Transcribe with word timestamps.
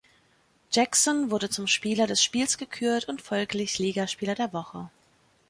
Jackson 0.71 1.29
wurde 1.29 1.51
zum 1.51 1.67
Spieler 1.67 2.07
des 2.07 2.23
Spiels 2.23 2.57
gekürt 2.57 3.07
und 3.07 3.21
folglich 3.21 3.77
Ligaspieler 3.77 4.33
der 4.33 4.51
Woche. 4.51 4.89